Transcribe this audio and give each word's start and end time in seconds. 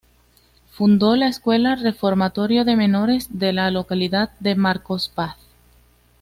Fundó 0.71 1.15
la 1.15 1.27
Escuela 1.27 1.75
Reformatorio 1.75 2.65
de 2.65 2.75
Menores 2.75 3.37
de 3.37 3.53
la 3.53 3.69
localidad 3.69 4.31
de 4.39 4.55
Marcos 4.55 5.09
Paz. 5.09 5.35